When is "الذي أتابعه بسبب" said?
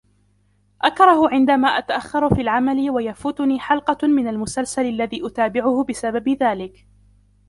4.85-6.29